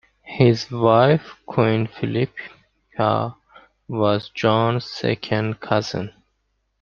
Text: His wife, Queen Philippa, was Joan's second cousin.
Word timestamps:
His 0.25 0.71
wife, 0.71 1.35
Queen 1.45 1.85
Philippa, 1.85 3.37
was 3.87 4.31
Joan's 4.33 4.85
second 4.89 5.59
cousin. 5.59 6.11